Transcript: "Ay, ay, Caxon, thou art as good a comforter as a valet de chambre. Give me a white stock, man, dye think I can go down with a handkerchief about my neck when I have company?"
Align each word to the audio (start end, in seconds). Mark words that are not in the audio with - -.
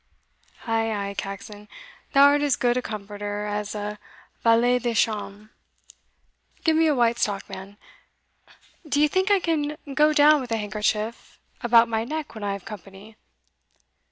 "Ay, 0.65 0.91
ay, 0.91 1.13
Caxon, 1.15 1.67
thou 2.13 2.23
art 2.23 2.41
as 2.41 2.55
good 2.55 2.75
a 2.75 2.81
comforter 2.81 3.45
as 3.45 3.75
a 3.75 3.99
valet 4.43 4.79
de 4.79 4.95
chambre. 4.95 5.51
Give 6.63 6.75
me 6.75 6.87
a 6.87 6.95
white 6.95 7.19
stock, 7.19 7.47
man, 7.47 7.77
dye 8.83 9.05
think 9.07 9.29
I 9.29 9.39
can 9.39 9.77
go 9.93 10.11
down 10.11 10.41
with 10.41 10.51
a 10.51 10.57
handkerchief 10.57 11.39
about 11.61 11.87
my 11.87 12.03
neck 12.03 12.33
when 12.33 12.43
I 12.43 12.53
have 12.53 12.65
company?" 12.65 13.15